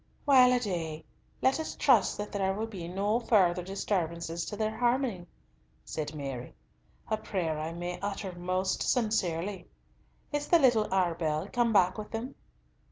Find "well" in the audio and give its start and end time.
0.25-0.51